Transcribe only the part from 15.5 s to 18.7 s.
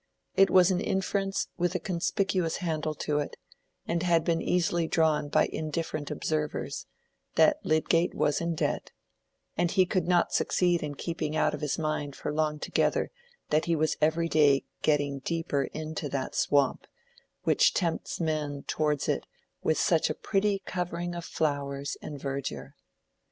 into that swamp, which tempts men